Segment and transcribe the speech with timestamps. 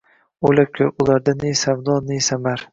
[0.49, 2.01] O’ylab ko’r, ularda ne savdo,
[2.33, 2.69] samar